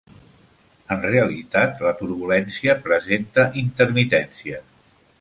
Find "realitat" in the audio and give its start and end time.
1.07-1.85